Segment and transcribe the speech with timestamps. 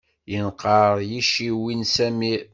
[0.31, 2.41] Yenqer yiciwi n Samir.